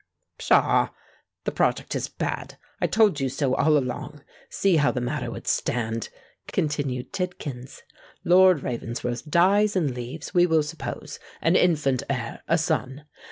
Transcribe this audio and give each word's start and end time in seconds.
"Pshaw! 0.39 0.89
the 1.43 1.51
project 1.51 1.93
is 1.95 2.07
bad—I 2.07 2.87
told 2.87 3.19
you 3.19 3.29
so 3.29 3.53
all 3.53 3.77
along. 3.77 4.23
See 4.49 4.77
how 4.77 4.89
the 4.89 4.99
matter 4.99 5.29
would 5.29 5.45
stand," 5.45 6.09
continued 6.47 7.13
Tidkins:—"Lord 7.13 8.63
Ravensworth 8.63 9.29
dies 9.29 9.75
and 9.75 9.93
leaves, 9.93 10.33
we 10.33 10.47
will 10.47 10.63
suppose, 10.63 11.19
an 11.39 11.55
infant 11.55 12.01
heir—a 12.09 12.57
son. 12.57 13.05